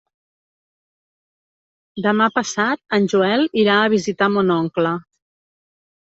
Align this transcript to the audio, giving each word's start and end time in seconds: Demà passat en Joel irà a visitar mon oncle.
Demà 2.05 2.13
passat 2.37 2.81
en 2.97 3.05
Joel 3.13 3.43
irà 3.65 3.75
a 3.81 3.91
visitar 3.95 4.31
mon 4.37 4.55
oncle. 4.55 4.95